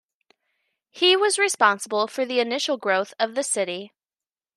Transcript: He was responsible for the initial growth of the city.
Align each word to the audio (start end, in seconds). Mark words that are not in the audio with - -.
He 0.89 1.15
was 1.15 1.37
responsible 1.37 2.07
for 2.07 2.25
the 2.25 2.39
initial 2.39 2.75
growth 2.75 3.13
of 3.19 3.35
the 3.35 3.43
city. 3.43 3.93